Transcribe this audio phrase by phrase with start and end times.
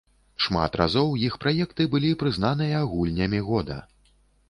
[0.45, 3.83] Шмат разоў іх праекты былі прызнаныя гульнямі года.